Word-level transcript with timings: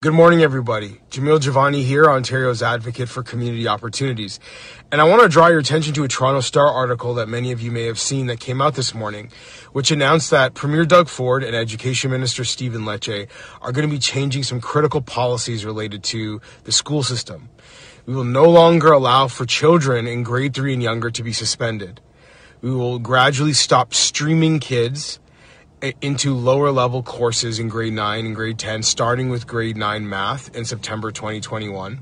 Good 0.00 0.14
morning, 0.14 0.42
everybody. 0.42 1.00
Jamil 1.10 1.40
Jivani 1.40 1.82
here, 1.82 2.08
Ontario's 2.08 2.62
advocate 2.62 3.08
for 3.08 3.24
community 3.24 3.66
opportunities. 3.66 4.38
And 4.92 5.00
I 5.00 5.04
want 5.04 5.22
to 5.22 5.28
draw 5.28 5.48
your 5.48 5.58
attention 5.58 5.92
to 5.94 6.04
a 6.04 6.08
Toronto 6.08 6.40
Star 6.40 6.68
article 6.68 7.14
that 7.14 7.28
many 7.28 7.50
of 7.50 7.60
you 7.60 7.72
may 7.72 7.86
have 7.86 7.98
seen 7.98 8.28
that 8.28 8.38
came 8.38 8.62
out 8.62 8.76
this 8.76 8.94
morning, 8.94 9.32
which 9.72 9.90
announced 9.90 10.30
that 10.30 10.54
Premier 10.54 10.86
Doug 10.86 11.08
Ford 11.08 11.42
and 11.42 11.56
Education 11.56 12.12
Minister 12.12 12.44
Stephen 12.44 12.82
Lecce 12.82 13.26
are 13.60 13.72
going 13.72 13.88
to 13.88 13.92
be 13.92 13.98
changing 13.98 14.44
some 14.44 14.60
critical 14.60 15.02
policies 15.02 15.64
related 15.64 16.04
to 16.04 16.40
the 16.62 16.70
school 16.70 17.02
system. 17.02 17.48
We 18.06 18.14
will 18.14 18.22
no 18.22 18.44
longer 18.44 18.92
allow 18.92 19.26
for 19.26 19.46
children 19.46 20.06
in 20.06 20.22
grade 20.22 20.54
three 20.54 20.74
and 20.74 20.80
younger 20.80 21.10
to 21.10 21.24
be 21.24 21.32
suspended. 21.32 22.00
We 22.60 22.70
will 22.70 23.00
gradually 23.00 23.52
stop 23.52 23.92
streaming 23.94 24.60
kids 24.60 25.18
into 26.00 26.34
lower 26.34 26.70
level 26.70 27.02
courses 27.02 27.58
in 27.58 27.68
grade 27.68 27.92
9 27.92 28.26
and 28.26 28.34
grade 28.34 28.58
10 28.58 28.82
starting 28.82 29.28
with 29.28 29.46
grade 29.46 29.76
9 29.76 30.08
math 30.08 30.54
in 30.56 30.64
September 30.64 31.10
2021 31.10 32.00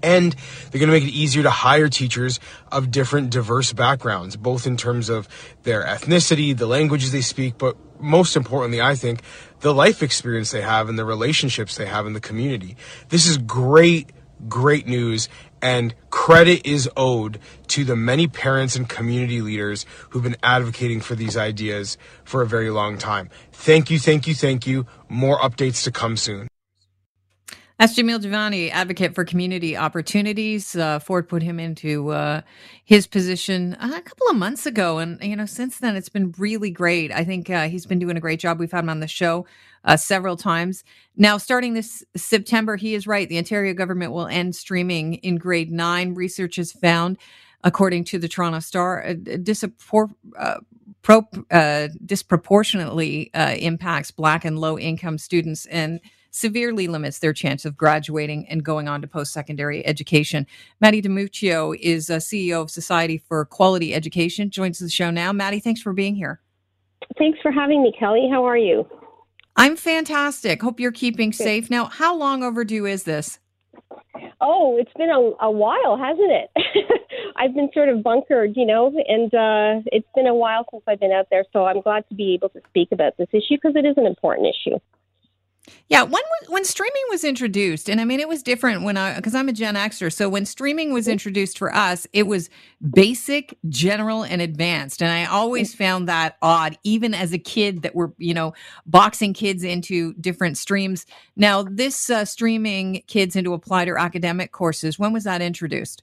and 0.00 0.36
they're 0.70 0.78
going 0.78 0.88
to 0.88 0.98
make 0.98 1.02
it 1.02 1.14
easier 1.14 1.42
to 1.42 1.50
hire 1.50 1.88
teachers 1.88 2.38
of 2.70 2.90
different 2.90 3.30
diverse 3.30 3.72
backgrounds 3.72 4.36
both 4.36 4.66
in 4.66 4.76
terms 4.76 5.08
of 5.08 5.28
their 5.62 5.84
ethnicity 5.84 6.56
the 6.56 6.66
languages 6.66 7.12
they 7.12 7.20
speak 7.20 7.56
but 7.58 7.76
most 8.00 8.36
importantly 8.36 8.80
i 8.80 8.94
think 8.94 9.22
the 9.60 9.74
life 9.74 10.02
experience 10.02 10.50
they 10.50 10.62
have 10.62 10.88
and 10.88 10.98
the 10.98 11.04
relationships 11.04 11.76
they 11.76 11.86
have 11.86 12.06
in 12.06 12.12
the 12.12 12.20
community. 12.20 12.76
This 13.08 13.26
is 13.26 13.38
great 13.38 14.10
great 14.48 14.86
news 14.86 15.28
and 15.60 15.92
credit 16.10 16.64
is 16.64 16.88
owed 16.96 17.40
to 17.68 17.84
the 17.84 17.96
many 17.96 18.26
parents 18.26 18.76
and 18.76 18.88
community 18.88 19.40
leaders 19.40 19.86
who've 20.10 20.22
been 20.22 20.36
advocating 20.42 21.00
for 21.00 21.14
these 21.14 21.36
ideas 21.36 21.96
for 22.24 22.42
a 22.42 22.46
very 22.46 22.70
long 22.70 22.98
time. 22.98 23.30
Thank 23.52 23.90
you, 23.90 23.98
thank 23.98 24.26
you, 24.26 24.34
thank 24.34 24.66
you. 24.66 24.86
More 25.08 25.38
updates 25.38 25.84
to 25.84 25.90
come 25.90 26.16
soon. 26.16 26.48
That's 27.78 27.94
Jamil 27.96 28.18
Jivani, 28.18 28.72
advocate 28.72 29.14
for 29.14 29.24
community 29.24 29.76
opportunities. 29.76 30.74
Uh, 30.74 30.98
Ford 30.98 31.28
put 31.28 31.44
him 31.44 31.60
into 31.60 32.08
uh, 32.08 32.40
his 32.84 33.06
position 33.06 33.74
uh, 33.74 33.92
a 33.94 34.00
couple 34.00 34.26
of 34.28 34.34
months 34.34 34.66
ago, 34.66 34.98
and 34.98 35.22
you 35.22 35.36
know 35.36 35.46
since 35.46 35.78
then 35.78 35.94
it's 35.94 36.08
been 36.08 36.34
really 36.38 36.72
great. 36.72 37.12
I 37.12 37.22
think 37.22 37.48
uh, 37.48 37.68
he's 37.68 37.86
been 37.86 38.00
doing 38.00 38.16
a 38.16 38.20
great 38.20 38.40
job. 38.40 38.58
We've 38.58 38.72
had 38.72 38.82
him 38.82 38.88
on 38.88 38.98
the 38.98 39.06
show 39.06 39.46
uh, 39.84 39.96
several 39.96 40.36
times 40.36 40.82
now. 41.16 41.38
Starting 41.38 41.74
this 41.74 42.02
September, 42.16 42.74
he 42.74 42.94
is 42.94 43.06
right. 43.06 43.28
The 43.28 43.38
Ontario 43.38 43.74
government 43.74 44.10
will 44.10 44.26
end 44.26 44.56
streaming 44.56 45.14
in 45.14 45.36
grade 45.36 45.70
nine. 45.70 46.14
Research 46.14 46.56
has 46.56 46.72
found, 46.72 47.16
according 47.64 48.04
to 48.04 48.18
the 48.18 48.28
Toronto 48.28 48.60
Star, 48.60 49.02
a 49.02 49.14
disapor- 49.14 50.10
uh, 50.38 50.42
uh 50.42 50.58
pro- 51.02 51.28
uh, 51.50 51.88
disproportionately 52.04 53.30
uh, 53.34 53.54
impacts 53.58 54.10
Black 54.10 54.44
and 54.44 54.58
low 54.58 54.78
income 54.78 55.18
students 55.18 55.66
and 55.66 56.00
severely 56.30 56.86
limits 56.86 57.18
their 57.18 57.32
chance 57.32 57.64
of 57.64 57.76
graduating 57.76 58.46
and 58.48 58.62
going 58.62 58.88
on 58.88 59.00
to 59.00 59.08
post 59.08 59.32
secondary 59.32 59.84
education. 59.86 60.46
Maddie 60.80 61.02
DiMuccio 61.02 61.76
is 61.80 62.10
a 62.10 62.16
CEO 62.16 62.62
of 62.62 62.70
Society 62.70 63.18
for 63.18 63.44
Quality 63.44 63.94
Education, 63.94 64.50
joins 64.50 64.78
the 64.78 64.88
show 64.88 65.10
now. 65.10 65.32
Maddie, 65.32 65.60
thanks 65.60 65.80
for 65.80 65.92
being 65.92 66.14
here. 66.14 66.40
Thanks 67.16 67.38
for 67.42 67.50
having 67.50 67.82
me, 67.82 67.92
Kelly. 67.98 68.28
How 68.30 68.44
are 68.44 68.58
you? 68.58 68.86
I'm 69.56 69.76
fantastic. 69.76 70.62
Hope 70.62 70.78
you're 70.78 70.92
keeping 70.92 71.32
safe. 71.32 71.70
Now, 71.70 71.86
how 71.86 72.14
long 72.14 72.44
overdue 72.44 72.86
is 72.86 73.04
this? 73.04 73.40
Oh, 74.40 74.76
it's 74.78 74.92
been 74.96 75.10
a, 75.10 75.44
a 75.44 75.50
while, 75.50 75.96
hasn't 75.96 76.30
it? 76.30 76.50
I've 77.38 77.54
been 77.54 77.70
sort 77.72 77.88
of 77.88 78.02
bunkered, 78.02 78.56
you 78.56 78.66
know, 78.66 78.88
and 79.06 79.32
uh, 79.32 79.88
it's 79.92 80.08
been 80.14 80.26
a 80.26 80.34
while 80.34 80.66
since 80.70 80.82
I've 80.88 81.00
been 81.00 81.12
out 81.12 81.28
there. 81.30 81.44
So 81.52 81.66
I'm 81.66 81.80
glad 81.80 82.08
to 82.08 82.14
be 82.14 82.34
able 82.34 82.48
to 82.50 82.60
speak 82.68 82.88
about 82.90 83.16
this 83.16 83.28
issue 83.32 83.54
because 83.62 83.76
it 83.76 83.86
is 83.86 83.94
an 83.96 84.06
important 84.06 84.48
issue. 84.48 84.78
Yeah, 85.88 86.02
when 86.02 86.22
when 86.48 86.64
streaming 86.64 87.02
was 87.10 87.24
introduced, 87.24 87.90
and 87.90 88.00
I 88.00 88.04
mean 88.04 88.20
it 88.20 88.28
was 88.28 88.42
different 88.42 88.84
when 88.84 88.96
I 88.96 89.16
because 89.16 89.34
I'm 89.34 89.48
a 89.48 89.52
Gen 89.52 89.74
Xer, 89.74 90.12
so 90.12 90.28
when 90.28 90.46
streaming 90.46 90.92
was 90.92 91.06
introduced 91.06 91.58
for 91.58 91.74
us, 91.74 92.06
it 92.12 92.26
was 92.26 92.48
basic, 92.90 93.56
general, 93.68 94.22
and 94.22 94.40
advanced, 94.40 95.02
and 95.02 95.10
I 95.10 95.26
always 95.26 95.74
found 95.74 96.08
that 96.08 96.36
odd, 96.40 96.78
even 96.84 97.12
as 97.12 97.34
a 97.34 97.38
kid 97.38 97.82
that 97.82 97.94
were 97.94 98.14
you 98.16 98.34
know 98.34 98.54
boxing 98.86 99.34
kids 99.34 99.62
into 99.62 100.14
different 100.14 100.56
streams. 100.56 101.04
Now 101.36 101.62
this 101.62 102.08
uh, 102.08 102.24
streaming 102.24 103.02
kids 103.06 103.36
into 103.36 103.52
applied 103.52 103.88
or 103.88 103.98
academic 103.98 104.52
courses, 104.52 104.98
when 104.98 105.12
was 105.12 105.24
that 105.24 105.42
introduced? 105.42 106.02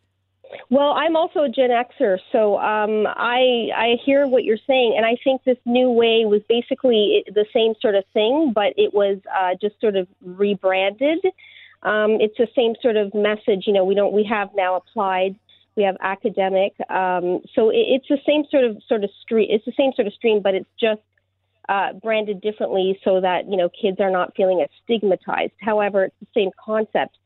Well, 0.70 0.92
I'm 0.92 1.16
also 1.16 1.44
a 1.44 1.50
Gen 1.50 1.70
Xer, 1.70 2.18
so 2.32 2.58
um, 2.58 3.08
I 3.08 3.70
I 3.76 3.98
hear 4.04 4.28
what 4.28 4.44
you're 4.44 4.58
saying, 4.68 4.96
and 4.98 5.06
I 5.06 5.18
think 5.24 5.44
this 5.44 5.58
new 5.66 5.90
way 5.90 6.26
was 6.26 6.42
basically 6.50 7.24
the 7.28 7.46
same 7.54 7.74
sort 7.82 7.96
of 7.96 8.04
thing, 8.14 8.52
but 8.54 8.74
it 8.78 8.94
was 8.94 9.18
uh, 9.36 9.56
just 9.62 9.80
sort 9.80 9.96
of 9.96 10.08
rebranded. 10.24 11.26
Um, 11.84 12.18
it's 12.20 12.38
the 12.38 12.48
same 12.56 12.74
sort 12.82 12.98
of 12.98 13.14
message. 13.14 13.66
You 13.68 13.74
know, 13.74 13.86
we 13.86 13.96
don't 13.96 14.14
we 14.14 14.24
have 14.26 14.50
now 14.56 14.76
applied, 14.76 15.36
we 15.76 15.84
have 15.84 15.98
academic, 16.02 16.74
um, 16.90 17.42
so 17.54 17.70
it, 17.70 17.86
it's 18.02 18.08
the 18.08 18.20
same 18.26 18.44
sort 18.50 18.64
of 18.64 18.82
sort 18.88 19.04
of 19.04 19.10
stream. 19.22 19.48
It's 19.50 19.66
the 19.66 19.74
same 19.78 19.94
sort 19.96 20.08
of 20.08 20.14
stream, 20.14 20.42
but 20.42 20.56
it's 20.56 20.70
just 20.80 21.02
uh, 21.70 21.94
branded 21.94 22.42
differently 22.42 23.00
so 23.04 23.22
that 23.22 23.50
you 23.50 23.58
know 23.58 23.70
kids 23.70 24.00
are 24.00 24.12
not 24.12 24.36
feeling 24.36 24.62
as 24.62 24.70
stigmatized. 24.84 25.54
However, 25.60 26.06
it's 26.06 26.16
the 26.20 26.28
same 26.36 26.52
concept. 26.64 27.18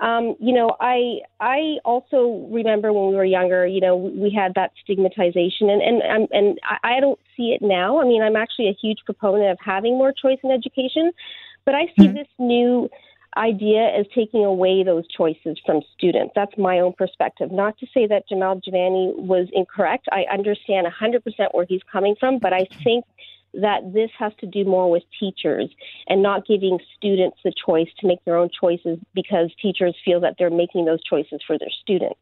Um, 0.00 0.36
you 0.38 0.54
know, 0.54 0.76
I 0.80 1.20
I 1.40 1.78
also 1.84 2.48
remember 2.52 2.92
when 2.92 3.08
we 3.08 3.16
were 3.16 3.24
younger, 3.24 3.66
you 3.66 3.80
know, 3.80 3.96
we 3.96 4.30
had 4.30 4.54
that 4.54 4.70
stigmatization, 4.82 5.70
and 5.70 5.82
and 5.82 6.02
and, 6.02 6.28
and 6.30 6.58
I 6.84 7.00
don't 7.00 7.18
see 7.36 7.50
it 7.50 7.62
now. 7.62 8.00
I 8.00 8.04
mean, 8.04 8.22
I'm 8.22 8.36
actually 8.36 8.68
a 8.68 8.76
huge 8.80 8.98
proponent 9.04 9.50
of 9.50 9.58
having 9.60 9.98
more 9.98 10.12
choice 10.12 10.38
in 10.44 10.52
education, 10.52 11.10
but 11.64 11.74
I 11.74 11.86
see 11.98 12.06
mm-hmm. 12.06 12.14
this 12.14 12.28
new 12.38 12.88
idea 13.36 13.88
as 13.88 14.06
taking 14.14 14.44
away 14.44 14.82
those 14.82 15.06
choices 15.08 15.58
from 15.64 15.82
students. 15.96 16.32
That's 16.34 16.56
my 16.56 16.80
own 16.80 16.92
perspective. 16.92 17.52
Not 17.52 17.78
to 17.78 17.86
say 17.92 18.06
that 18.06 18.28
Jamal 18.28 18.60
Jivani 18.60 19.16
was 19.16 19.48
incorrect. 19.52 20.08
I 20.10 20.24
understand 20.32 20.86
100% 20.86 21.22
where 21.52 21.66
he's 21.68 21.82
coming 21.90 22.16
from, 22.18 22.38
but 22.38 22.52
I 22.52 22.66
think 22.82 23.04
that 23.60 23.92
this 23.92 24.10
has 24.18 24.32
to 24.40 24.46
do 24.46 24.64
more 24.64 24.90
with 24.90 25.02
teachers 25.18 25.68
and 26.08 26.22
not 26.22 26.46
giving 26.46 26.78
students 26.96 27.38
the 27.44 27.52
choice 27.66 27.88
to 28.00 28.06
make 28.06 28.24
their 28.24 28.36
own 28.36 28.50
choices 28.58 28.98
because 29.14 29.50
teachers 29.60 29.94
feel 30.04 30.20
that 30.20 30.36
they're 30.38 30.50
making 30.50 30.84
those 30.84 31.02
choices 31.02 31.40
for 31.46 31.58
their 31.58 31.70
students. 31.82 32.18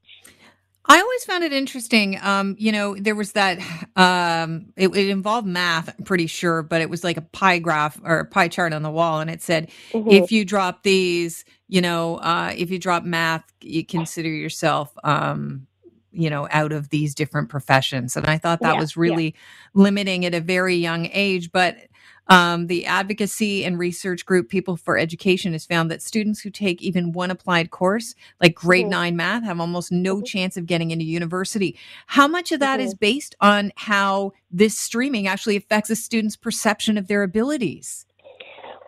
I 0.89 1.01
always 1.01 1.25
found 1.25 1.43
it 1.43 1.53
interesting. 1.53 2.19
Um, 2.23 2.55
you 2.59 2.71
know, 2.71 2.95
there 2.95 3.17
was 3.17 3.33
that, 3.33 3.59
um, 3.97 4.67
it, 4.77 4.89
it, 4.95 5.09
involved 5.09 5.47
math, 5.47 5.93
I'm 5.99 6.05
pretty 6.05 6.29
sure, 6.29 6.63
but 6.63 6.81
it 6.81 6.89
was 6.89 7.03
like 7.03 7.17
a 7.17 7.23
pie 7.23 7.59
graph 7.59 8.01
or 8.05 8.21
a 8.21 8.25
pie 8.25 8.49
chart 8.49 8.73
on 8.73 8.83
the 8.83 8.91
wall. 8.91 9.21
And 9.21 9.29
it 9.29 9.43
said, 9.43 9.71
mm-hmm. 9.93 10.09
if 10.09 10.31
you 10.31 10.45
drop 10.45 10.85
these, 10.85 11.45
you 11.69 11.81
know, 11.81 12.17
uh, 12.19 12.53
if 12.57 12.71
you 12.71 12.79
drop 12.79 13.03
math, 13.03 13.45
you 13.61 13.85
consider 13.85 14.29
yourself, 14.29 14.93
um, 15.03 15.67
you 16.16 16.31
know 16.31 16.49
out 16.50 16.72
of 16.72 16.88
these 16.88 17.15
different 17.15 17.49
professions 17.49 18.16
and 18.16 18.27
i 18.27 18.38
thought 18.38 18.60
that 18.60 18.75
yeah, 18.75 18.81
was 18.81 18.97
really 18.97 19.27
yeah. 19.27 19.41
limiting 19.75 20.25
at 20.25 20.34
a 20.34 20.41
very 20.41 20.77
young 20.77 21.09
age 21.12 21.53
but 21.53 21.77
um, 22.28 22.66
the 22.66 22.87
advocacy 22.87 23.65
and 23.65 23.78
research 23.78 24.26
group 24.26 24.49
people 24.49 24.76
for 24.76 24.99
education 24.99 25.53
has 25.53 25.65
found 25.65 25.93
that 25.93 26.03
students 26.03 26.41
who 26.41 26.50
take 26.50 26.82
even 26.82 27.12
one 27.12 27.31
applied 27.31 27.71
course 27.71 28.15
like 28.41 28.55
grade 28.55 28.84
mm-hmm. 28.84 29.15
9 29.15 29.16
math 29.16 29.44
have 29.44 29.60
almost 29.60 29.93
no 29.93 30.16
mm-hmm. 30.16 30.25
chance 30.25 30.56
of 30.56 30.66
getting 30.66 30.91
into 30.91 31.05
university 31.05 31.78
how 32.06 32.26
much 32.26 32.50
of 32.50 32.60
that 32.60 32.81
mm-hmm. 32.81 32.88
is 32.88 32.94
based 32.94 33.34
on 33.41 33.72
how 33.76 34.32
this 34.50 34.76
streaming 34.76 35.28
actually 35.28 35.56
affects 35.56 35.91
a 35.91 35.97
student's 35.97 36.37
perception 36.37 36.99
of 36.99 37.06
their 37.06 37.22
abilities 37.22 38.06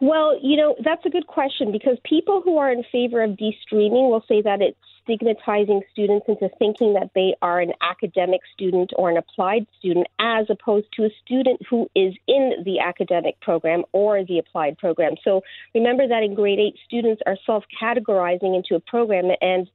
well, 0.00 0.38
you 0.40 0.56
know, 0.56 0.76
that's 0.84 1.04
a 1.04 1.10
good 1.10 1.26
question 1.26 1.72
because 1.72 1.98
people 2.04 2.40
who 2.44 2.56
are 2.58 2.70
in 2.70 2.84
favor 2.92 3.22
of 3.22 3.36
de-streaming 3.36 4.08
will 4.08 4.24
say 4.28 4.40
that 4.42 4.62
it's 4.62 4.78
stigmatizing 5.08 5.82
students 5.90 6.26
into 6.28 6.50
thinking 6.58 6.92
that 6.94 7.10
they 7.14 7.34
are 7.40 7.60
an 7.60 7.72
academic 7.80 8.42
student 8.52 8.92
or 8.96 9.10
an 9.10 9.16
applied 9.16 9.66
student 9.78 10.06
as 10.18 10.46
opposed 10.50 10.86
to 10.92 11.04
a 11.04 11.10
student 11.24 11.60
who 11.68 11.88
is 11.94 12.14
in 12.26 12.62
the 12.64 12.78
academic 12.78 13.40
program 13.40 13.84
or 13.92 14.24
the 14.24 14.38
applied 14.38 14.76
program. 14.76 15.14
So 15.24 15.42
remember 15.74 16.06
that 16.06 16.22
in 16.22 16.34
grade 16.34 16.58
8 16.58 16.74
students 16.86 17.22
are 17.26 17.36
self-categorizing 17.46 18.54
into 18.54 18.74
a 18.74 18.80
program 18.80 19.34
and 19.40 19.68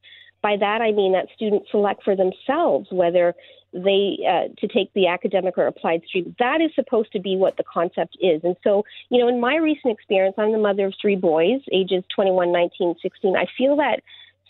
by 0.43 0.57
that 0.57 0.81
I 0.81 0.91
mean 0.91 1.13
that 1.13 1.27
students 1.35 1.71
select 1.71 2.03
for 2.03 2.15
themselves 2.15 2.89
whether 2.91 3.33
they 3.73 4.19
uh, 4.29 4.53
to 4.59 4.67
take 4.67 4.93
the 4.93 5.07
academic 5.07 5.57
or 5.57 5.65
applied 5.65 6.03
stream. 6.07 6.35
That 6.37 6.61
is 6.61 6.69
supposed 6.75 7.11
to 7.13 7.19
be 7.19 7.35
what 7.35 7.57
the 7.57 7.63
concept 7.63 8.17
is. 8.21 8.41
And 8.43 8.55
so, 8.63 8.85
you 9.09 9.19
know, 9.19 9.27
in 9.27 9.39
my 9.39 9.55
recent 9.55 9.91
experience, 9.91 10.35
I'm 10.37 10.51
the 10.51 10.59
mother 10.59 10.85
of 10.85 10.93
three 11.01 11.15
boys, 11.15 11.61
ages 11.71 12.03
21, 12.15 12.51
19, 12.51 12.95
16. 13.01 13.35
I 13.35 13.47
feel 13.57 13.77
that 13.77 14.01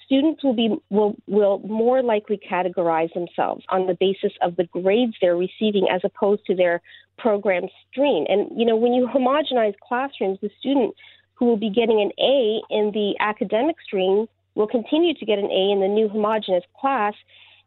students 0.06 0.44
will 0.44 0.54
be 0.54 0.76
will 0.90 1.16
will 1.28 1.60
more 1.60 2.02
likely 2.02 2.38
categorize 2.38 3.14
themselves 3.14 3.64
on 3.70 3.88
the 3.88 3.96
basis 4.00 4.34
of 4.42 4.56
the 4.56 4.66
grades 4.66 5.14
they're 5.22 5.38
receiving 5.38 5.88
as 5.92 6.02
opposed 6.04 6.46
to 6.46 6.56
their 6.56 6.82
program 7.18 7.64
stream. 7.90 8.26
And 8.30 8.50
you 8.60 8.66
know, 8.66 8.76
when 8.76 8.94
you 8.94 9.08
homogenize 9.08 9.76
classrooms, 9.88 10.40
the 10.42 10.50
student 10.60 10.96
who 11.36 11.46
will 11.46 11.58
be 11.58 11.70
getting 11.70 12.02
an 12.02 12.12
A 12.20 12.62
in 12.70 12.92
the 12.92 13.16
academic 13.20 13.78
stream 13.86 14.28
will 14.56 14.68
continue 14.68 15.14
to 15.16 15.26
get 15.26 15.40
an 15.40 15.50
A 15.52 15.72
in 15.72 15.80
the 15.82 15.88
new 15.88 16.08
homogenous 16.08 16.64
class 16.80 17.14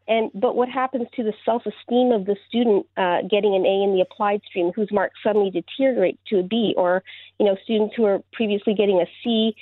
and 0.07 0.31
but 0.33 0.55
what 0.55 0.69
happens 0.69 1.07
to 1.15 1.23
the 1.23 1.33
self-esteem 1.43 2.11
of 2.11 2.25
the 2.25 2.37
student 2.47 2.85
uh, 2.95 3.21
getting 3.29 3.55
an 3.55 3.65
A 3.65 3.83
in 3.83 3.93
the 3.93 4.01
applied 4.01 4.41
stream, 4.47 4.71
whose 4.73 4.91
marks 4.91 5.19
suddenly 5.21 5.51
deteriorate 5.51 6.19
to 6.27 6.39
a 6.39 6.43
B, 6.43 6.73
or 6.77 7.03
you 7.39 7.45
know 7.45 7.57
students 7.63 7.95
who 7.95 8.05
are 8.05 8.19
previously 8.31 8.73
getting 8.73 9.01
a 9.01 9.05
C 9.23 9.55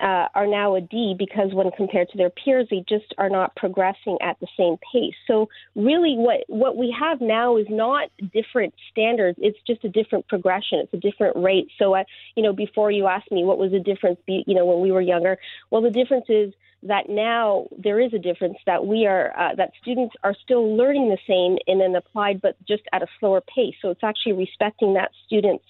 uh, 0.00 0.28
are 0.34 0.46
now 0.46 0.76
a 0.76 0.80
D 0.80 1.14
because 1.18 1.52
when 1.52 1.70
compared 1.76 2.08
to 2.10 2.18
their 2.18 2.30
peers, 2.30 2.68
they 2.70 2.84
just 2.88 3.14
are 3.18 3.28
not 3.28 3.54
progressing 3.56 4.16
at 4.22 4.38
the 4.40 4.46
same 4.56 4.76
pace. 4.92 5.14
So 5.26 5.48
really, 5.74 6.14
what 6.16 6.44
what 6.48 6.76
we 6.76 6.94
have 6.98 7.20
now 7.20 7.56
is 7.56 7.66
not 7.68 8.08
different 8.32 8.74
standards; 8.90 9.38
it's 9.40 9.58
just 9.66 9.84
a 9.84 9.88
different 9.88 10.28
progression. 10.28 10.78
It's 10.78 10.94
a 10.94 10.98
different 10.98 11.36
rate. 11.36 11.68
So, 11.78 11.94
uh, 11.94 12.04
you 12.36 12.42
know, 12.42 12.52
before 12.52 12.90
you 12.90 13.06
asked 13.06 13.32
me 13.32 13.44
what 13.44 13.58
was 13.58 13.72
the 13.72 13.80
difference, 13.80 14.20
be, 14.26 14.44
you 14.46 14.54
know, 14.54 14.64
when 14.64 14.80
we 14.80 14.92
were 14.92 15.00
younger, 15.00 15.36
well, 15.70 15.82
the 15.82 15.90
difference 15.90 16.26
is 16.28 16.52
that 16.84 17.08
now 17.08 17.66
there 17.76 18.00
is 18.00 18.14
a 18.14 18.18
difference 18.18 18.58
that 18.66 18.86
we 18.86 19.06
are 19.06 19.36
uh, 19.36 19.54
that 19.56 19.72
students 19.82 20.14
are 20.22 20.34
still 20.44 20.76
learning 20.76 21.08
the 21.08 21.18
same 21.26 21.58
in 21.66 21.82
an 21.82 21.96
applied, 21.96 22.40
but 22.40 22.56
just 22.66 22.82
at 22.92 23.02
a 23.02 23.06
slower 23.18 23.40
pace. 23.40 23.74
So 23.82 23.90
it's 23.90 24.04
actually 24.04 24.34
respecting 24.34 24.94
that 24.94 25.10
student's 25.26 25.64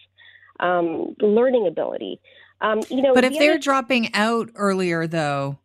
um, 0.61 1.15
learning 1.21 1.67
ability. 1.67 2.21
Um, 2.61 2.83
you 2.91 3.03
know, 3.03 3.15
but 3.15 3.25
if 3.25 3.33
the 3.33 3.39
they're 3.39 3.53
other... 3.53 3.61
dropping 3.61 4.15
out 4.15 4.51
earlier, 4.55 5.07
though, 5.07 5.59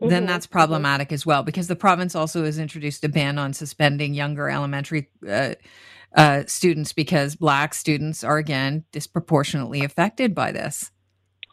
then 0.00 0.22
mm-hmm. 0.22 0.26
that's 0.26 0.46
problematic 0.46 1.08
mm-hmm. 1.08 1.14
as 1.14 1.26
well 1.26 1.42
because 1.42 1.68
the 1.68 1.76
province 1.76 2.14
also 2.14 2.44
has 2.44 2.58
introduced 2.58 3.04
a 3.04 3.08
ban 3.08 3.38
on 3.38 3.52
suspending 3.52 4.14
younger 4.14 4.48
elementary 4.48 5.08
uh, 5.28 5.54
uh, 6.16 6.42
students 6.46 6.92
because 6.92 7.36
black 7.36 7.74
students 7.74 8.24
are 8.24 8.38
again 8.38 8.84
disproportionately 8.92 9.84
affected 9.84 10.34
by 10.34 10.52
this. 10.52 10.90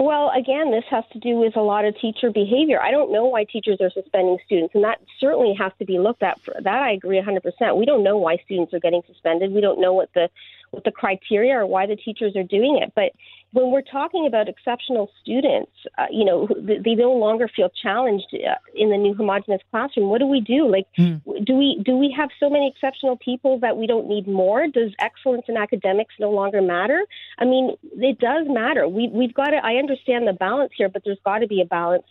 Well, 0.01 0.31
again, 0.33 0.71
this 0.71 0.85
has 0.89 1.03
to 1.11 1.19
do 1.19 1.35
with 1.35 1.57
a 1.57 1.61
lot 1.61 1.83
of 1.83 1.93
teacher 1.99 2.31
behavior. 2.31 2.81
I 2.81 2.89
don't 2.89 3.11
know 3.11 3.25
why 3.25 3.43
teachers 3.43 3.79
are 3.81 3.89
suspending 3.89 4.37
students, 4.45 4.73
and 4.73 4.81
that 4.85 5.01
certainly 5.19 5.53
has 5.59 5.73
to 5.79 5.85
be 5.85 5.99
looked 5.99 6.23
at. 6.23 6.39
For 6.39 6.53
that, 6.55 6.81
I 6.81 6.91
agree 6.93 7.21
100%. 7.21 7.77
We 7.77 7.85
don't 7.85 8.01
know 8.01 8.17
why 8.17 8.37
students 8.45 8.73
are 8.73 8.79
getting 8.79 9.01
suspended. 9.07 9.51
We 9.51 9.59
don't 9.59 9.81
know 9.81 9.91
what 9.91 10.09
the 10.15 10.29
what 10.71 10.83
the 10.83 10.91
criteria 10.91 11.53
or 11.53 11.65
why 11.65 11.85
the 11.85 11.95
teachers 11.95 12.35
are 12.35 12.43
doing 12.43 12.79
it. 12.81 12.91
But 12.95 13.11
when 13.51 13.71
we're 13.71 13.81
talking 13.81 14.27
about 14.27 14.47
exceptional 14.47 15.09
students, 15.21 15.71
uh, 15.97 16.05
you 16.11 16.23
know, 16.23 16.47
they 16.61 16.93
no 16.93 17.11
longer 17.11 17.49
feel 17.53 17.69
challenged 17.81 18.27
uh, 18.33 18.55
in 18.75 18.91
the 18.91 18.97
new 18.97 19.15
homogenous 19.15 19.61
classroom. 19.71 20.09
What 20.09 20.19
do 20.19 20.27
we 20.27 20.39
do? 20.39 20.71
Like, 20.71 20.85
mm. 20.97 21.21
do 21.45 21.55
we 21.55 21.81
do 21.83 21.97
we 21.97 22.13
have 22.15 22.29
so 22.39 22.49
many 22.49 22.67
exceptional 22.67 23.17
people 23.17 23.59
that 23.59 23.75
we 23.75 23.87
don't 23.87 24.07
need 24.07 24.27
more? 24.27 24.67
Does 24.67 24.91
excellence 24.99 25.45
in 25.47 25.57
academics 25.57 26.13
no 26.19 26.29
longer 26.29 26.61
matter? 26.61 27.03
I 27.39 27.45
mean, 27.45 27.75
it 27.97 28.19
does 28.19 28.45
matter. 28.47 28.87
We 28.87 29.09
we've 29.11 29.33
got 29.33 29.47
to. 29.47 29.57
I 29.57 29.75
understand 29.75 30.27
the 30.27 30.33
balance 30.33 30.71
here, 30.77 30.89
but 30.89 31.01
there's 31.03 31.19
got 31.25 31.39
to 31.39 31.47
be 31.47 31.61
a 31.61 31.65
balance. 31.65 32.05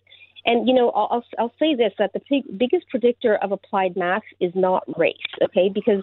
And 0.44 0.66
you 0.66 0.74
know, 0.74 0.90
I'll 0.90 1.24
I'll 1.38 1.54
say 1.58 1.76
this: 1.76 1.92
that 1.98 2.12
the 2.14 2.42
biggest 2.56 2.88
predictor 2.88 3.36
of 3.36 3.52
applied 3.52 3.96
math 3.96 4.22
is 4.40 4.52
not 4.56 4.82
race, 4.98 5.16
okay? 5.42 5.68
Because 5.72 6.02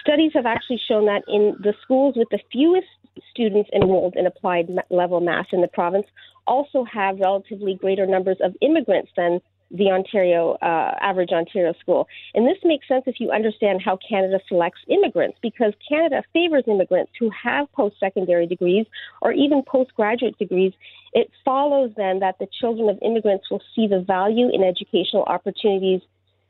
studies 0.00 0.32
have 0.34 0.46
actually 0.46 0.80
shown 0.88 1.06
that 1.06 1.22
in 1.28 1.56
the 1.60 1.74
schools 1.82 2.14
with 2.16 2.28
the 2.30 2.40
fewest 2.52 2.88
students 3.30 3.70
enrolled 3.74 4.14
in 4.16 4.26
applied 4.26 4.68
level 4.90 5.20
math 5.20 5.46
in 5.52 5.60
the 5.60 5.68
province 5.68 6.06
also 6.46 6.84
have 6.84 7.18
relatively 7.18 7.74
greater 7.74 8.06
numbers 8.06 8.38
of 8.42 8.54
immigrants 8.60 9.10
than 9.16 9.40
the 9.70 9.86
Ontario 9.86 10.52
uh, 10.62 10.94
average 11.00 11.30
Ontario 11.30 11.72
school. 11.80 12.08
And 12.34 12.46
this 12.46 12.58
makes 12.64 12.88
sense 12.88 13.04
if 13.06 13.20
you 13.20 13.30
understand 13.30 13.80
how 13.80 13.98
Canada 14.06 14.40
selects 14.48 14.80
immigrants, 14.88 15.38
because 15.42 15.72
Canada 15.88 16.22
favors 16.32 16.64
immigrants 16.66 17.12
who 17.20 17.30
have 17.30 17.70
post 17.72 17.96
secondary 18.00 18.46
degrees 18.46 18.86
or 19.22 19.32
even 19.32 19.62
postgraduate 19.62 20.36
degrees. 20.38 20.72
It 21.12 21.30
follows 21.44 21.92
then 21.96 22.18
that 22.18 22.38
the 22.40 22.48
children 22.60 22.88
of 22.88 22.98
immigrants 23.02 23.50
will 23.50 23.62
see 23.74 23.86
the 23.86 24.00
value 24.00 24.48
in 24.52 24.64
educational 24.64 25.22
opportunities 25.24 26.00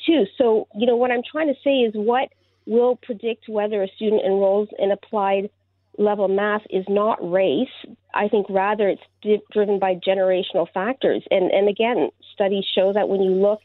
too. 0.06 0.24
So, 0.38 0.66
you 0.74 0.86
know, 0.86 0.96
what 0.96 1.10
I'm 1.10 1.22
trying 1.30 1.48
to 1.48 1.60
say 1.62 1.80
is 1.80 1.92
what 1.94 2.30
will 2.70 2.96
predict 3.02 3.48
whether 3.48 3.82
a 3.82 3.88
student 3.96 4.22
enrolls 4.24 4.68
in 4.78 4.92
applied 4.92 5.50
level 5.98 6.28
math 6.28 6.62
is 6.70 6.84
not 6.88 7.18
race. 7.20 7.68
I 8.14 8.28
think 8.28 8.46
rather 8.48 8.88
it's 8.88 9.02
di- 9.22 9.42
driven 9.52 9.80
by 9.80 9.96
generational 9.96 10.66
factors. 10.72 11.24
And, 11.32 11.50
and 11.50 11.68
again, 11.68 12.10
studies 12.32 12.64
show 12.72 12.92
that 12.92 13.08
when 13.08 13.22
you 13.22 13.32
look, 13.32 13.60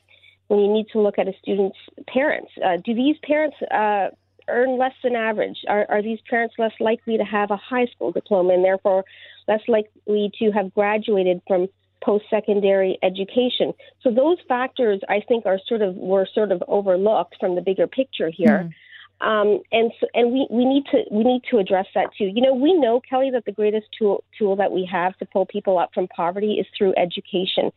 when 0.47 0.59
you 0.59 0.73
need 0.73 0.87
to 0.93 0.99
look 0.99 1.19
at 1.19 1.27
a 1.27 1.33
student's 1.39 1.77
parents, 2.07 2.51
uh, 2.65 2.77
do 2.83 2.95
these 2.95 3.15
parents 3.23 3.55
uh, 3.71 4.07
earn 4.49 4.79
less 4.79 4.93
than 5.03 5.15
average? 5.15 5.59
Are, 5.67 5.85
are 5.87 6.01
these 6.01 6.19
parents 6.27 6.55
less 6.57 6.73
likely 6.79 7.17
to 7.17 7.23
have 7.23 7.51
a 7.51 7.57
high 7.57 7.85
school 7.85 8.11
diploma 8.11 8.55
and 8.55 8.65
therefore 8.65 9.05
less 9.47 9.61
likely 9.67 10.31
to 10.39 10.51
have 10.51 10.73
graduated 10.73 11.41
from 11.47 11.67
post 12.03 12.25
secondary 12.31 12.97
education? 13.03 13.71
So 14.01 14.09
those 14.09 14.37
factors, 14.47 14.99
I 15.09 15.21
think, 15.27 15.45
are 15.45 15.59
sort 15.67 15.83
of 15.83 15.95
were 15.95 16.27
sort 16.33 16.51
of 16.51 16.63
overlooked 16.67 17.35
from 17.39 17.53
the 17.53 17.61
bigger 17.61 17.85
picture 17.85 18.31
here. 18.31 18.65
Mm. 18.65 18.73
Um, 19.21 19.61
and 19.71 19.91
so, 19.99 20.07
and 20.13 20.31
we, 20.31 20.47
we 20.49 20.65
need 20.65 20.83
to 20.91 21.03
we 21.09 21.23
need 21.23 21.41
to 21.49 21.57
address 21.57 21.85
that 21.95 22.09
too. 22.17 22.25
You 22.25 22.41
know, 22.41 22.53
we 22.53 22.73
know 22.73 23.01
Kelly 23.09 23.31
that 23.31 23.45
the 23.45 23.51
greatest 23.51 23.87
tool 23.97 24.23
tool 24.37 24.55
that 24.57 24.71
we 24.71 24.87
have 24.91 25.17
to 25.17 25.25
pull 25.25 25.45
people 25.45 25.77
up 25.79 25.91
from 25.93 26.07
poverty 26.09 26.55
is 26.55 26.67
through 26.77 26.93
education, 26.97 27.71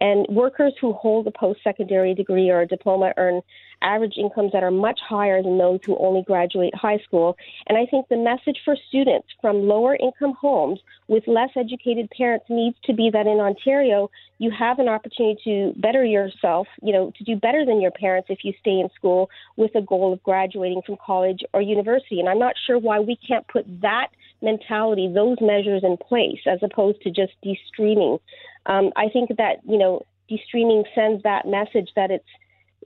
and 0.00 0.26
workers 0.28 0.72
who 0.80 0.92
hold 0.92 1.26
a 1.26 1.30
post 1.30 1.60
secondary 1.62 2.14
degree 2.14 2.50
or 2.50 2.62
a 2.62 2.66
diploma 2.66 3.12
earn 3.16 3.42
average 3.82 4.14
incomes 4.16 4.52
that 4.52 4.62
are 4.62 4.70
much 4.70 5.00
higher 5.08 5.42
than 5.42 5.58
those 5.58 5.80
who 5.84 5.96
only 5.98 6.22
graduate 6.22 6.74
high 6.74 6.98
school. 6.98 7.36
And 7.66 7.78
I 7.78 7.86
think 7.86 8.08
the 8.08 8.16
message 8.16 8.58
for 8.64 8.76
students 8.88 9.28
from 9.40 9.66
lower 9.66 9.96
income 9.96 10.34
homes 10.38 10.80
with 11.08 11.24
less 11.26 11.50
educated 11.56 12.10
parents 12.16 12.46
needs 12.48 12.76
to 12.84 12.92
be 12.92 13.10
that 13.10 13.26
in 13.26 13.38
Ontario, 13.38 14.10
you 14.38 14.50
have 14.50 14.78
an 14.78 14.88
opportunity 14.88 15.40
to 15.44 15.72
better 15.80 16.04
yourself, 16.04 16.66
you 16.82 16.92
know, 16.92 17.12
to 17.16 17.24
do 17.24 17.36
better 17.36 17.64
than 17.64 17.80
your 17.80 17.90
parents 17.90 18.28
if 18.30 18.40
you 18.42 18.52
stay 18.60 18.80
in 18.80 18.88
school 18.94 19.30
with 19.56 19.74
a 19.74 19.82
goal 19.82 20.12
of 20.12 20.22
graduating 20.22 20.82
from 20.84 20.96
college 21.04 21.40
or 21.52 21.60
university. 21.60 22.20
And 22.20 22.28
I'm 22.28 22.38
not 22.38 22.54
sure 22.66 22.78
why 22.78 23.00
we 23.00 23.16
can't 23.26 23.46
put 23.48 23.64
that 23.80 24.08
mentality, 24.42 25.10
those 25.12 25.38
measures 25.40 25.82
in 25.84 25.96
place 25.96 26.40
as 26.46 26.58
opposed 26.62 27.02
to 27.02 27.10
just 27.10 27.32
de-streaming. 27.42 28.18
Um, 28.66 28.92
I 28.96 29.08
think 29.08 29.36
that, 29.36 29.56
you 29.66 29.78
know, 29.78 30.02
de-streaming 30.28 30.84
sends 30.94 31.22
that 31.22 31.46
message 31.46 31.90
that 31.96 32.10
it's 32.10 32.24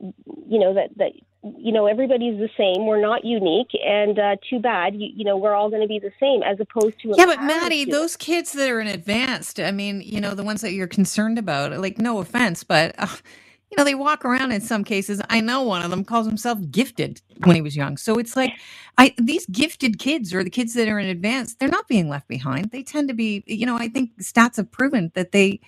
you 0.00 0.58
know 0.58 0.74
that 0.74 0.90
that 0.96 1.12
you 1.42 1.72
know 1.72 1.86
everybody's 1.86 2.38
the 2.38 2.48
same 2.56 2.86
we're 2.86 3.00
not 3.00 3.24
unique 3.24 3.70
and 3.84 4.18
uh, 4.18 4.36
too 4.48 4.58
bad 4.58 4.94
you, 4.94 5.08
you 5.14 5.24
know 5.24 5.36
we're 5.36 5.54
all 5.54 5.70
going 5.70 5.82
to 5.82 5.88
be 5.88 5.98
the 5.98 6.10
same 6.18 6.42
as 6.42 6.58
opposed 6.58 6.98
to 7.00 7.14
yeah 7.16 7.26
but 7.26 7.42
maddie 7.42 7.84
those 7.84 8.16
kids 8.16 8.52
that 8.52 8.68
are 8.68 8.80
in 8.80 8.86
advanced 8.86 9.60
i 9.60 9.70
mean 9.70 10.00
you 10.00 10.20
know 10.20 10.34
the 10.34 10.42
ones 10.42 10.62
that 10.62 10.72
you're 10.72 10.86
concerned 10.86 11.38
about 11.38 11.78
like 11.78 11.98
no 11.98 12.18
offense 12.18 12.64
but 12.64 12.94
uh, 12.98 13.06
you 13.70 13.76
know 13.76 13.84
they 13.84 13.94
walk 13.94 14.24
around 14.24 14.52
in 14.52 14.60
some 14.60 14.84
cases 14.84 15.20
i 15.30 15.40
know 15.40 15.62
one 15.62 15.82
of 15.82 15.90
them 15.90 16.04
calls 16.04 16.26
himself 16.26 16.58
gifted 16.70 17.20
when 17.44 17.56
he 17.56 17.62
was 17.62 17.76
young 17.76 17.96
so 17.96 18.16
it's 18.16 18.36
like 18.36 18.52
i 18.98 19.14
these 19.18 19.46
gifted 19.46 19.98
kids 19.98 20.32
or 20.32 20.44
the 20.44 20.50
kids 20.50 20.74
that 20.74 20.88
are 20.88 20.98
in 20.98 21.08
advance, 21.08 21.54
they're 21.54 21.68
not 21.68 21.88
being 21.88 22.08
left 22.08 22.28
behind 22.28 22.70
they 22.70 22.82
tend 22.82 23.08
to 23.08 23.14
be 23.14 23.42
you 23.46 23.66
know 23.66 23.76
i 23.76 23.88
think 23.88 24.10
stats 24.20 24.56
have 24.56 24.70
proven 24.70 25.10
that 25.14 25.32
they 25.32 25.60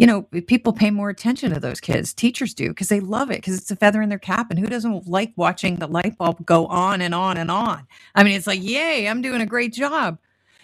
you 0.00 0.06
know, 0.06 0.22
people 0.22 0.72
pay 0.72 0.90
more 0.90 1.10
attention 1.10 1.52
to 1.52 1.60
those 1.60 1.78
kids. 1.78 2.14
Teachers 2.14 2.54
do 2.54 2.70
because 2.70 2.88
they 2.88 3.00
love 3.00 3.30
it 3.30 3.36
because 3.36 3.58
it's 3.58 3.70
a 3.70 3.76
feather 3.76 4.00
in 4.00 4.08
their 4.08 4.18
cap. 4.18 4.50
And 4.50 4.58
who 4.58 4.64
doesn't 4.64 5.06
like 5.06 5.30
watching 5.36 5.76
the 5.76 5.86
light 5.86 6.16
bulb 6.16 6.46
go 6.46 6.66
on 6.68 7.02
and 7.02 7.14
on 7.14 7.36
and 7.36 7.50
on? 7.50 7.86
I 8.14 8.24
mean, 8.24 8.34
it's 8.34 8.46
like, 8.46 8.62
yay, 8.62 9.06
I'm 9.06 9.20
doing 9.20 9.42
a 9.42 9.46
great 9.46 9.74
job. 9.74 10.16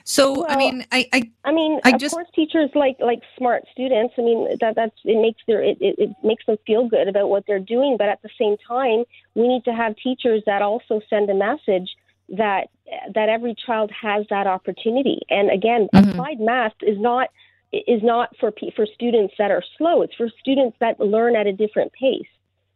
So 0.08 0.32
well, 0.32 0.46
I 0.48 0.56
mean, 0.56 0.86
I, 0.92 1.08
I, 1.12 1.30
I 1.44 1.52
mean, 1.52 1.80
I 1.82 1.90
of 1.90 1.98
just, 1.98 2.14
course, 2.14 2.28
teachers 2.32 2.70
like 2.76 2.96
like 3.00 3.22
smart 3.36 3.64
students. 3.72 4.14
I 4.16 4.22
mean, 4.22 4.56
that 4.60 4.76
that's 4.76 4.94
it 5.04 5.20
makes 5.20 5.42
their 5.48 5.60
it, 5.60 5.78
it, 5.80 5.96
it 5.98 6.10
makes 6.22 6.46
them 6.46 6.56
feel 6.64 6.88
good 6.88 7.08
about 7.08 7.28
what 7.28 7.42
they're 7.48 7.58
doing. 7.58 7.96
But 7.98 8.08
at 8.08 8.22
the 8.22 8.30
same 8.38 8.56
time, 8.68 9.02
we 9.34 9.48
need 9.48 9.64
to 9.64 9.72
have 9.74 9.96
teachers 9.96 10.44
that 10.46 10.62
also 10.62 11.00
send 11.10 11.28
a 11.28 11.34
message 11.34 11.90
that 12.28 12.68
that 13.14 13.28
every 13.28 13.56
child 13.66 13.90
has 13.90 14.24
that 14.30 14.46
opportunity. 14.46 15.22
And 15.28 15.50
again, 15.50 15.88
mm-hmm. 15.92 16.10
applied 16.10 16.38
math 16.38 16.74
is 16.82 17.00
not 17.00 17.30
is 17.72 18.00
not 18.04 18.30
for 18.38 18.52
for 18.76 18.86
students 18.86 19.34
that 19.38 19.50
are 19.50 19.64
slow. 19.76 20.02
It's 20.02 20.14
for 20.14 20.28
students 20.38 20.76
that 20.78 21.00
learn 21.00 21.34
at 21.34 21.48
a 21.48 21.52
different 21.52 21.92
pace. 21.92 22.28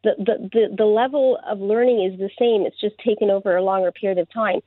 The, 0.02 0.14
the, 0.18 0.48
the, 0.50 0.76
the 0.78 0.84
level 0.86 1.38
of 1.46 1.60
learning 1.60 2.10
is 2.10 2.18
the 2.18 2.30
same. 2.38 2.64
It's 2.66 2.80
just 2.80 2.96
taken 2.98 3.30
over 3.30 3.54
a 3.54 3.62
longer 3.62 3.92
period 3.92 4.18
of 4.18 4.32
time. 4.32 4.60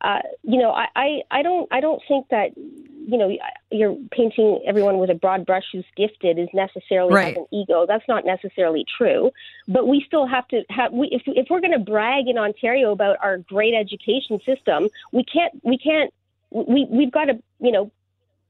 Uh, 0.00 0.20
you 0.42 0.58
know, 0.58 0.70
I, 0.72 0.86
I, 0.94 1.20
I 1.30 1.42
don't 1.42 1.68
I 1.72 1.80
don't 1.80 2.02
think 2.06 2.28
that 2.30 2.56
you 2.56 3.16
know 3.16 3.30
you're 3.70 3.96
painting 4.10 4.62
everyone 4.66 4.98
with 4.98 5.10
a 5.10 5.14
broad 5.14 5.46
brush 5.46 5.64
who's 5.72 5.86
gifted 5.96 6.38
is 6.38 6.48
necessarily 6.52 7.14
right. 7.14 7.28
has 7.28 7.36
an 7.36 7.46
ego. 7.52 7.86
That's 7.86 8.04
not 8.08 8.24
necessarily 8.24 8.84
true. 8.98 9.30
But 9.68 9.88
we 9.88 10.04
still 10.06 10.26
have 10.26 10.46
to 10.48 10.62
have 10.68 10.92
we, 10.92 11.08
if 11.12 11.22
if 11.26 11.46
we're 11.48 11.60
going 11.60 11.72
to 11.72 11.78
brag 11.78 12.28
in 12.28 12.36
Ontario 12.36 12.92
about 12.92 13.16
our 13.22 13.38
great 13.38 13.74
education 13.74 14.38
system, 14.44 14.88
we 15.12 15.24
can't 15.24 15.52
we 15.64 15.78
can't 15.78 16.12
we 16.50 16.86
we've 16.90 17.12
got 17.12 17.26
to 17.26 17.42
you 17.60 17.72
know 17.72 17.90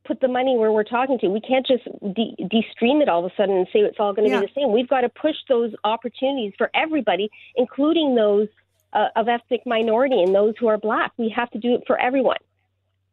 put 0.05 0.21
the 0.21 0.29
money 0.29 0.57
where 0.57 0.73
we're 0.73 0.85
talking 0.85 1.19
to. 1.19 1.29
We 1.29 1.41
can't 1.41 1.67
just 1.67 1.85
de- 1.85 2.37
de-stream 2.49 3.03
it 3.03 3.09
all 3.09 3.25
of 3.25 3.31
a 3.31 3.35
sudden 3.37 3.57
and 3.57 3.67
say 3.73 3.81
it's 3.81 3.99
all 3.99 4.13
going 4.13 4.29
to 4.29 4.35
yeah. 4.35 4.41
be 4.41 4.47
the 4.47 4.53
same. 4.61 4.73
We've 4.73 4.89
got 4.89 5.01
to 5.03 5.09
push 5.09 5.37
those 5.49 5.75
opportunities 5.85 6.53
for 6.57 6.71
everybody, 6.75 7.29
including 7.57 8.15
those 8.15 8.49
uh, 8.93 9.09
of 9.17 9.29
ethnic 9.29 9.63
minority 9.67 10.23
and 10.23 10.35
those 10.35 10.55
who 10.59 10.67
are 10.69 10.79
black. 10.79 11.13
We 11.17 11.33
have 11.37 11.51
to 11.51 11.59
do 11.59 11.75
it 11.75 11.83
for 11.87 11.99
everyone. 11.99 12.39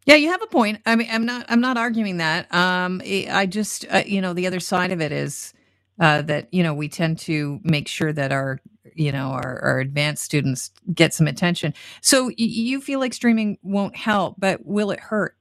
Yeah, 0.06 0.15
you 0.15 0.32
have 0.32 0.42
a 0.42 0.48
point. 0.48 0.82
I 0.86 0.96
mean, 0.96 1.08
I'm 1.10 1.25
not. 1.25 1.46
I'm 1.48 1.62
not 1.62 1.77
arguing 1.77 2.18
that. 2.18 2.53
Um, 2.53 3.01
I 3.06 3.46
just, 3.46 3.86
uh, 3.89 4.03
you 4.06 4.20
know, 4.20 4.34
the 4.34 4.48
other 4.48 4.60
side 4.60 4.92
of 4.92 5.00
it 5.00 5.13
is 5.13 5.53
uh, 6.00 6.22
that 6.24 6.53
you 6.53 6.62
know 6.62 6.74
we 6.74 6.89
tend 6.89 7.20
to 7.20 7.60
make 7.63 7.88
sure 7.88 8.12
that 8.12 8.32
our, 8.34 8.60
you 8.96 9.12
know, 9.12 9.27
our, 9.27 9.60
our 9.62 9.80
advanced 9.80 10.24
students 10.24 10.72
get 10.94 11.13
some 11.13 11.27
attention. 11.27 11.74
So 12.01 12.25
y- 12.25 12.34
you 12.38 12.82
feel 12.82 13.00
like 13.00 13.13
streaming 13.13 13.58
won't 13.63 13.96
help, 13.96 14.36
but 14.38 14.65
will 14.65 14.92
it 14.92 15.00
hurt? 15.00 15.38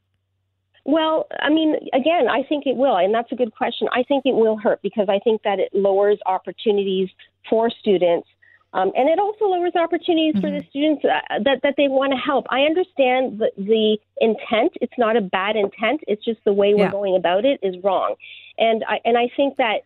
Well, 0.85 1.27
I 1.41 1.49
mean, 1.49 1.77
again, 1.93 2.29
I 2.29 2.43
think 2.49 2.67
it 2.67 2.77
will, 2.77 2.97
and 2.97 3.15
that's 3.15 3.31
a 3.31 3.37
good 3.37 3.55
question. 3.55 3.89
I 3.93 4.03
think 4.03 4.27
it 4.27 4.35
will 4.35 4.57
hurt 4.57 4.81
because 4.83 5.09
I 5.09 5.21
think 5.21 5.43
that 5.43 5.61
it 5.61 5.71
lowers 5.73 6.19
opportunities 6.27 7.09
for 7.49 7.71
students, 7.71 8.29
um, 8.75 8.91
and 8.97 9.09
it 9.09 9.19
also 9.19 9.47
lowers 9.47 9.73
opportunities 9.75 10.35
mm-hmm. 10.35 10.41
for 10.41 10.51
the 10.51 10.59
mm-hmm. 10.59 10.69
students 10.69 11.05
uh, 11.05 11.39
that 11.45 11.61
that 11.63 11.75
they 11.77 11.89
want 11.89 12.13
to 12.13 12.19
help. 12.19 12.47
I 12.51 12.63
understand 12.63 13.39
the, 13.39 13.51
the 13.57 13.99
intent; 14.21 14.73
it's 14.81 14.97
not 14.97 15.17
a 15.17 15.21
bad 15.21 15.57
intent. 15.57 16.01
It's 16.07 16.25
just 16.25 16.41
the 16.45 16.53
way 16.53 16.75
we're 16.75 16.85
yeah. 16.85 16.91
going 16.91 17.17
about 17.17 17.45
it 17.45 17.61
is 17.63 17.77
wrong, 17.85 18.15
and 18.59 18.85
I 18.89 19.01
and 19.05 19.19
I 19.19 19.31
think 19.37 19.57
that 19.57 19.83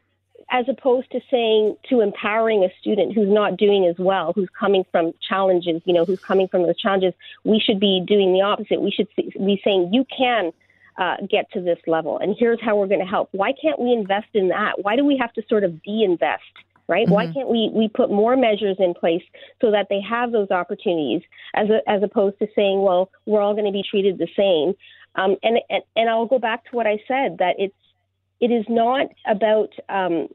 as 0.51 0.69
opposed 0.69 1.11
to 1.11 1.21
saying 1.29 1.77
to 1.89 2.01
empowering 2.01 2.63
a 2.63 2.69
student 2.81 3.13
who's 3.15 3.29
not 3.29 3.57
doing 3.57 3.87
as 3.87 3.97
well, 3.99 4.33
who's 4.33 4.49
coming 4.57 4.85
from 4.93 5.13
challenges, 5.29 5.83
you 5.85 5.93
know, 5.93 6.05
who's 6.05 6.21
coming 6.21 6.47
from 6.47 6.63
those 6.63 6.79
challenges, 6.79 7.13
we 7.43 7.59
should 7.59 7.81
be 7.81 8.05
doing 8.07 8.33
the 8.33 8.43
opposite. 8.43 8.81
We 8.81 8.93
should 8.93 9.09
be 9.17 9.61
saying 9.65 9.93
you 9.93 10.07
can 10.17 10.53
uh, 10.99 11.17
get 11.29 11.51
to 11.53 11.61
this 11.61 11.79
level, 11.89 12.19
and 12.19 12.37
here's 12.39 12.61
how 12.61 12.77
we're 12.77 12.87
going 12.87 13.01
to 13.01 13.07
help. 13.07 13.29
Why 13.33 13.53
can't 13.53 13.81
we 13.81 13.93
invest 13.93 14.29
in 14.35 14.49
that? 14.49 14.85
Why 14.85 14.95
do 14.95 15.05
we 15.05 15.17
have 15.19 15.33
to 15.33 15.43
sort 15.49 15.65
of 15.65 15.83
de-invest? 15.83 16.43
Right? 16.89 17.07
Mm-hmm. 17.07 17.15
Why 17.15 17.33
can't 17.33 17.49
we, 17.49 17.71
we 17.73 17.89
put 17.89 18.11
more 18.11 18.37
measures 18.37 18.77
in 18.79 18.95
place 18.95 19.23
so 19.61 19.73
that 19.73 19.89
they 19.91 20.01
have 20.09 20.31
those 20.31 20.51
opportunities 20.51 21.23
as, 21.55 21.69
a, 21.69 21.89
as 21.91 22.03
opposed 22.03 22.39
to 22.39 22.47
saying, 22.55 22.81
well, 22.83 23.11
we're 23.27 23.41
all 23.41 23.55
going 23.55 23.67
to 23.67 23.73
be 23.73 23.83
treated 23.89 24.19
the 24.19 24.29
same? 24.37 24.75
Um, 25.17 25.37
and, 25.43 25.59
and, 25.69 25.83
and 25.97 26.09
I'll 26.09 26.27
go 26.27 26.39
back 26.39 26.65
to 26.71 26.77
what 26.77 26.87
I 26.87 26.99
said 27.09 27.39
that 27.39 27.57
it's, 27.59 27.75
it 28.41 28.51
is 28.51 28.67
not 28.69 29.07
about 29.27 29.71
um, 29.89 30.29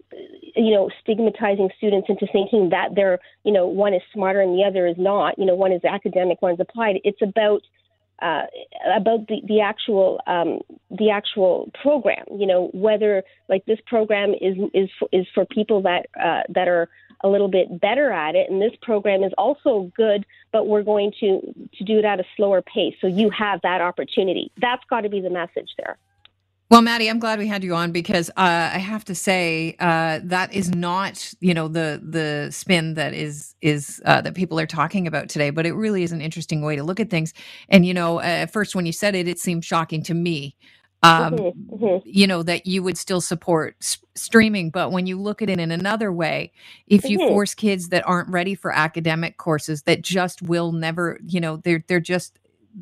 you 0.55 0.73
know 0.73 0.89
stigmatizing 1.01 1.69
students 1.77 2.09
into 2.09 2.25
thinking 2.31 2.69
that 2.69 2.95
they're 2.95 3.19
you 3.43 3.53
know 3.53 3.67
one 3.67 3.93
is 3.93 4.01
smarter 4.13 4.41
and 4.41 4.57
the 4.57 4.63
other 4.63 4.87
is 4.87 4.95
not 4.97 5.37
you 5.37 5.45
know 5.45 5.55
one 5.55 5.71
is 5.71 5.83
academic 5.85 6.41
one 6.41 6.53
is 6.53 6.59
applied 6.59 6.99
it's 7.03 7.21
about 7.21 7.61
uh, 8.21 8.43
about 8.95 9.27
the 9.27 9.41
the 9.47 9.61
actual 9.61 10.21
um, 10.27 10.59
the 10.89 11.09
actual 11.09 11.71
program. 11.81 12.25
You 12.31 12.47
know 12.47 12.69
whether 12.73 13.23
like 13.49 13.65
this 13.65 13.79
program 13.85 14.33
is 14.39 14.57
is 14.73 14.89
is 15.11 15.25
for 15.33 15.45
people 15.45 15.81
that 15.83 16.07
uh, 16.19 16.43
that 16.49 16.67
are 16.67 16.89
a 17.23 17.27
little 17.27 17.47
bit 17.47 17.79
better 17.79 18.11
at 18.11 18.35
it, 18.35 18.49
and 18.49 18.61
this 18.61 18.73
program 18.81 19.23
is 19.23 19.31
also 19.37 19.91
good, 19.95 20.25
but 20.51 20.67
we're 20.67 20.83
going 20.83 21.11
to 21.19 21.41
to 21.77 21.83
do 21.83 21.99
it 21.99 22.05
at 22.05 22.19
a 22.19 22.25
slower 22.35 22.61
pace. 22.61 22.95
So 23.01 23.07
you 23.07 23.29
have 23.31 23.61
that 23.61 23.81
opportunity. 23.81 24.51
That's 24.57 24.83
got 24.89 25.01
to 25.01 25.09
be 25.09 25.21
the 25.21 25.29
message 25.29 25.69
there. 25.77 25.97
Well, 26.71 26.83
Maddie, 26.83 27.09
I'm 27.09 27.19
glad 27.19 27.39
we 27.39 27.47
had 27.47 27.65
you 27.65 27.75
on 27.75 27.91
because 27.91 28.29
uh, 28.31 28.33
I 28.73 28.79
have 28.79 29.05
to 29.07 29.15
say 29.15 29.75
uh, 29.79 30.21
that 30.23 30.53
is 30.53 30.73
not, 30.73 31.33
you 31.41 31.53
know, 31.53 31.67
the 31.69 32.01
the 32.03 32.49
spin 32.51 32.95
that 32.95 33.13
is 33.13 33.55
is 33.61 34.01
uh, 34.05 34.21
that 34.21 34.35
people 34.35 34.57
are 34.57 34.67
talking 34.67 35.05
about 35.05 35.29
today. 35.29 35.51
But 35.51 35.67
it 35.67 35.73
really 35.73 36.03
is 36.03 36.13
an 36.13 36.21
interesting 36.21 36.61
way 36.61 36.77
to 36.77 36.83
look 36.83 37.01
at 37.01 37.11
things. 37.11 37.33
And 37.69 37.85
you 37.85 37.93
know, 37.93 38.21
at 38.21 38.53
first 38.53 38.75
when 38.75 38.87
you 38.87 38.93
said 38.93 39.15
it, 39.15 39.27
it 39.27 39.39
seemed 39.39 39.65
shocking 39.65 40.03
to 40.05 40.15
me. 40.15 40.55
Um, 41.03 41.35
mm-hmm, 41.35 41.75
mm-hmm. 41.75 42.09
You 42.09 42.27
know 42.27 42.43
that 42.43 42.67
you 42.67 42.83
would 42.83 42.97
still 42.97 43.21
support 43.21 43.77
s- 43.81 43.99
streaming, 44.15 44.71
but 44.71 44.93
when 44.93 45.07
you 45.07 45.19
look 45.21 45.41
at 45.41 45.49
it 45.49 45.59
in 45.59 45.71
another 45.71 46.13
way, 46.13 46.53
if 46.87 47.09
you 47.09 47.19
mm-hmm. 47.19 47.29
force 47.29 47.55
kids 47.55 47.89
that 47.89 48.07
aren't 48.07 48.29
ready 48.29 48.55
for 48.55 48.71
academic 48.73 49.37
courses 49.37 49.83
that 49.83 50.03
just 50.03 50.41
will 50.41 50.73
never, 50.73 51.19
you 51.27 51.41
know, 51.41 51.57
they're 51.57 51.83
they're 51.89 52.01
just 52.01 52.39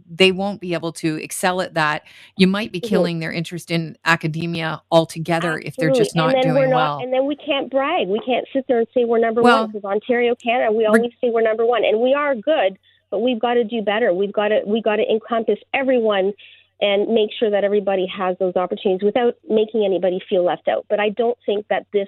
they 0.09 0.31
won't 0.31 0.61
be 0.61 0.73
able 0.73 0.91
to 0.93 1.15
excel 1.21 1.61
at 1.61 1.73
that. 1.73 2.03
You 2.37 2.47
might 2.47 2.71
be 2.71 2.79
mm-hmm. 2.79 2.89
killing 2.89 3.15
mm-hmm. 3.15 3.21
their 3.21 3.31
interest 3.31 3.71
in 3.71 3.97
academia 4.05 4.81
altogether 4.91 5.53
Absolutely. 5.53 5.67
if 5.67 5.75
they're 5.75 5.91
just 5.91 6.15
not 6.15 6.35
doing 6.41 6.69
not, 6.69 6.75
well. 6.75 6.99
And 6.99 7.13
then 7.13 7.25
we 7.25 7.35
can't 7.35 7.69
brag. 7.71 8.07
We 8.07 8.21
can't 8.25 8.47
sit 8.53 8.65
there 8.67 8.79
and 8.79 8.87
say 8.93 9.05
we're 9.05 9.19
number 9.19 9.41
well, 9.41 9.63
one 9.63 9.71
because 9.71 9.85
Ontario, 9.85 10.35
Canada, 10.35 10.71
we 10.71 10.85
always 10.85 11.11
say 11.21 11.29
we're 11.31 11.41
number 11.41 11.65
one, 11.65 11.83
and 11.83 11.99
we 11.99 12.13
are 12.13 12.35
good, 12.35 12.77
but 13.09 13.19
we've 13.19 13.39
got 13.39 13.55
to 13.55 13.63
do 13.63 13.81
better. 13.81 14.13
We've 14.13 14.33
got 14.33 14.49
to 14.49 14.61
we 14.65 14.81
got 14.81 14.97
to 14.97 15.09
encompass 15.09 15.59
everyone 15.73 16.33
and 16.81 17.09
make 17.13 17.29
sure 17.37 17.51
that 17.51 17.63
everybody 17.63 18.07
has 18.07 18.37
those 18.39 18.55
opportunities 18.55 19.03
without 19.03 19.35
making 19.49 19.83
anybody 19.85 20.19
feel 20.29 20.45
left 20.45 20.67
out. 20.67 20.85
But 20.89 20.99
I 20.99 21.09
don't 21.09 21.37
think 21.45 21.67
that 21.67 21.87
this 21.91 22.07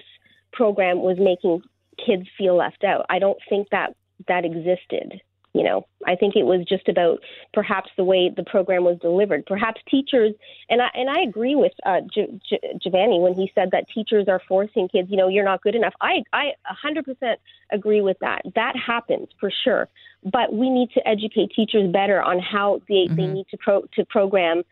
program 0.52 1.00
was 1.00 1.18
making 1.18 1.62
kids 2.04 2.26
feel 2.38 2.56
left 2.56 2.84
out. 2.84 3.04
I 3.10 3.18
don't 3.18 3.38
think 3.48 3.68
that 3.70 3.94
that 4.28 4.44
existed. 4.44 5.20
You 5.54 5.64
know, 5.64 5.86
I 6.06 6.16
think 6.16 6.34
it 6.34 6.44
was 6.44 6.64
just 6.66 6.88
about 6.88 7.20
perhaps 7.52 7.90
the 7.96 8.04
way 8.04 8.30
the 8.34 8.42
program 8.42 8.84
was 8.84 8.98
delivered. 9.00 9.44
Perhaps 9.44 9.82
teachers, 9.90 10.32
and 10.70 10.80
I 10.80 10.88
and 10.94 11.10
I 11.10 11.20
agree 11.20 11.54
with 11.54 11.72
uh, 11.84 12.00
J- 12.12 12.40
J- 12.48 12.78
Jivani 12.84 13.20
when 13.20 13.34
he 13.34 13.52
said 13.54 13.70
that 13.72 13.84
teachers 13.94 14.28
are 14.28 14.40
forcing 14.48 14.88
kids. 14.88 15.10
You 15.10 15.18
know, 15.18 15.28
you're 15.28 15.44
not 15.44 15.62
good 15.62 15.74
enough. 15.74 15.92
I 16.00 16.22
I 16.32 16.52
100% 16.84 17.36
agree 17.70 18.00
with 18.00 18.16
that. 18.20 18.42
That 18.54 18.76
happens 18.76 19.28
for 19.38 19.50
sure. 19.62 19.88
But 20.24 20.54
we 20.54 20.70
need 20.70 20.90
to 20.94 21.06
educate 21.06 21.50
teachers 21.54 21.92
better 21.92 22.22
on 22.22 22.38
how 22.38 22.80
they, 22.88 23.06
mm-hmm. 23.06 23.16
they 23.16 23.26
need 23.26 23.46
to 23.50 23.56
pro, 23.58 23.82
to 23.94 24.04
program 24.06 24.62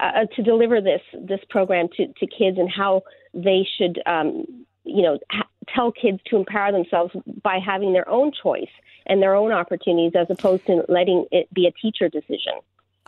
uh, 0.00 0.26
to 0.36 0.42
deliver 0.42 0.80
this 0.80 1.00
this 1.12 1.40
program 1.50 1.88
to, 1.96 2.06
to 2.06 2.26
kids 2.26 2.58
and 2.58 2.70
how 2.70 3.02
they 3.34 3.66
should 3.76 4.00
um, 4.06 4.44
you 4.84 5.02
know 5.02 5.18
ha- 5.30 5.48
tell 5.74 5.92
kids 5.92 6.18
to 6.26 6.36
empower 6.36 6.72
themselves 6.72 7.12
by 7.42 7.58
having 7.64 7.92
their 7.92 8.08
own 8.08 8.32
choice 8.42 8.70
and 9.06 9.22
their 9.22 9.34
own 9.34 9.52
opportunities 9.52 10.12
as 10.14 10.26
opposed 10.30 10.66
to 10.66 10.84
letting 10.88 11.26
it 11.30 11.52
be 11.52 11.66
a 11.66 11.72
teacher 11.72 12.08
decision. 12.08 12.54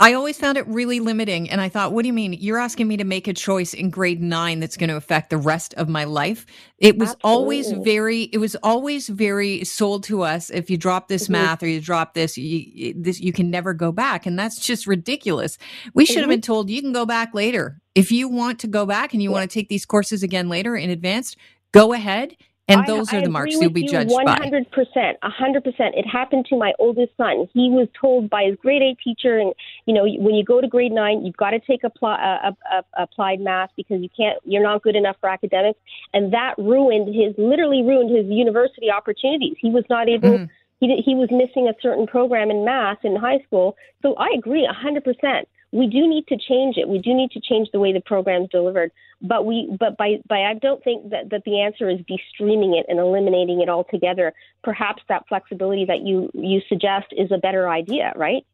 I 0.01 0.15
always 0.15 0.39
found 0.39 0.57
it 0.57 0.67
really 0.67 0.99
limiting. 0.99 1.51
And 1.51 1.61
I 1.61 1.69
thought, 1.69 1.93
what 1.93 2.03
do 2.03 2.07
you 2.07 2.15
mean? 2.15 2.33
You're 2.33 2.59
asking 2.59 2.89
me 2.89 2.97
to 2.97 3.05
make 3.05 3.29
a 3.29 3.35
choice 3.35 3.75
in 3.75 3.91
grade 3.91 4.23
nine 4.23 4.59
that's 4.59 4.79
going 4.79 4.89
to 4.89 4.97
affect 4.97 5.29
the 5.29 5.37
rest 5.37 5.75
of 5.75 5.91
my 5.91 6.05
life. 6.05 6.47
It 6.79 6.97
was 6.97 7.11
Absolutely. 7.11 7.31
always 7.31 7.73
very, 7.73 8.23
it 8.23 8.39
was 8.39 8.57
always 8.63 9.11
very 9.11 9.63
sold 9.65 10.05
to 10.05 10.23
us. 10.23 10.49
If 10.49 10.71
you 10.71 10.79
drop 10.79 11.09
this 11.09 11.25
mm-hmm. 11.25 11.33
math 11.33 11.63
or 11.63 11.67
you 11.67 11.83
drop 11.83 12.15
this, 12.15 12.39
you, 12.39 12.95
this, 12.97 13.21
you 13.21 13.35
can 13.35 13.51
never 13.51 13.75
go 13.75 13.93
back. 13.93 14.25
And 14.25 14.39
that's 14.39 14.59
just 14.59 14.87
ridiculous. 14.87 15.59
We 15.93 16.07
should 16.07 16.15
mm-hmm. 16.15 16.23
have 16.23 16.31
been 16.31 16.41
told 16.41 16.71
you 16.71 16.81
can 16.81 16.95
go 16.95 17.05
back 17.05 17.35
later. 17.35 17.79
If 17.95 18.11
you 18.11 18.27
want 18.27 18.59
to 18.61 18.69
go 18.69 18.87
back 18.87 19.13
and 19.13 19.23
you 19.23 19.29
yeah. 19.29 19.35
want 19.35 19.51
to 19.51 19.55
take 19.55 19.69
these 19.69 19.85
courses 19.85 20.23
again 20.23 20.49
later 20.49 20.77
in 20.77 20.89
advanced, 20.89 21.37
go 21.73 21.93
ahead 21.93 22.37
and 22.71 22.87
those 22.87 23.13
I, 23.13 23.19
are 23.19 23.23
the 23.23 23.31
marks 23.31 23.55
you'll 23.55 23.71
be 23.71 23.85
judged 23.85 24.11
100%, 24.11 24.25
by. 24.25 24.39
100%. 24.39 25.15
100%. 25.23 25.75
It 25.79 26.07
happened 26.07 26.47
to 26.51 26.57
my 26.57 26.73
oldest 26.79 27.17
son. 27.17 27.49
He 27.53 27.71
was 27.71 27.89
told 27.99 28.31
by 28.31 28.45
his 28.45 28.57
grade 28.57 28.83
eight 28.83 28.99
teacher, 29.03 29.39
and 29.39 29.53
you 29.87 29.95
know, 29.95 30.03
when 30.03 30.35
you 30.35 30.45
go 30.45 30.61
to 30.61 30.69
grade 30.69 30.93
nine, 30.93 31.25
you've 31.25 31.37
got 31.37 31.51
to 31.51 31.61
take 31.61 31.85
apply, 31.85 32.15
uh, 32.15 32.53
uh, 32.73 32.83
applied 32.97 33.41
math 33.41 33.71
because 33.77 34.01
you 34.03 34.09
can't, 34.17 34.39
you're 34.45 34.63
not 34.63 34.83
good 34.83 34.97
enough 34.97 35.17
for 35.21 35.29
academics, 35.29 35.79
and 36.15 36.33
that 36.33 36.55
ruined 36.59 37.15
his, 37.15 37.35
literally 37.39 37.83
ruined 37.83 38.15
his 38.15 38.27
university 38.27 38.91
opportunities. 38.91 39.57
He 39.61 39.71
was 39.71 39.85
not 39.91 40.09
able. 40.09 40.39
Mm. 40.39 40.51
He, 40.81 41.03
he 41.05 41.15
was 41.15 41.29
missing 41.31 41.69
a 41.69 41.75
certain 41.83 42.07
program 42.07 42.51
in 42.51 42.65
math 42.65 43.05
in 43.05 43.15
high 43.15 43.41
school. 43.47 43.77
So 44.01 44.15
I 44.15 44.29
agree 44.35 44.67
100% 44.67 45.45
we 45.73 45.87
do 45.87 46.09
need 46.09 46.27
to 46.29 46.37
change 46.37 46.77
it. 46.77 46.89
We 46.89 46.99
do 46.99 47.15
need 47.15 47.31
to 47.33 47.41
change 47.41 47.69
the 47.73 47.79
way 47.79 47.93
the 47.93 48.01
program's 48.01 48.49
delivered. 48.51 48.91
But 49.23 49.47
we, 49.47 49.75
but 49.79 49.97
by, 49.97 50.21
by 50.29 50.43
I 50.43 50.55
don't 50.55 50.83
think 50.83 51.11
that, 51.11 51.31
that 51.31 51.45
the 51.45 51.61
answer 51.61 51.89
is 51.89 51.99
de-streaming 52.09 52.75
it 52.75 52.87
and 52.89 52.99
eliminating 52.99 53.61
it 53.61 53.69
altogether. 53.69 54.33
Perhaps 54.65 55.03
that 55.09 55.29
flexibility 55.29 55.85
that 55.85 56.01
you 56.01 56.31
you 56.35 56.61
suggest 56.69 57.07
is 57.13 57.31
a 57.31 57.39
better 57.39 57.69
idea, 57.69 58.13
right? 58.17 58.45